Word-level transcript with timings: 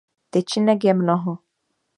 Tyčinek 0.31 0.81
je 0.85 0.93
mnoho. 0.97 1.33